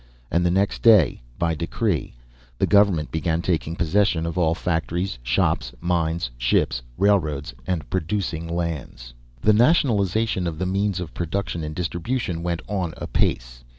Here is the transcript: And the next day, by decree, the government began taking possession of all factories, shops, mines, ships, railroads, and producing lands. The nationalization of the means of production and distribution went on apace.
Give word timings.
And 0.31 0.43
the 0.43 0.49
next 0.49 0.81
day, 0.81 1.21
by 1.37 1.53
decree, 1.53 2.15
the 2.57 2.65
government 2.65 3.11
began 3.11 3.43
taking 3.43 3.75
possession 3.75 4.25
of 4.25 4.35
all 4.35 4.55
factories, 4.55 5.19
shops, 5.21 5.73
mines, 5.79 6.31
ships, 6.39 6.81
railroads, 6.97 7.53
and 7.67 7.87
producing 7.91 8.47
lands. 8.47 9.13
The 9.43 9.53
nationalization 9.53 10.47
of 10.47 10.57
the 10.57 10.65
means 10.65 10.99
of 10.99 11.13
production 11.13 11.63
and 11.63 11.75
distribution 11.75 12.41
went 12.41 12.63
on 12.67 12.95
apace. 12.97 13.63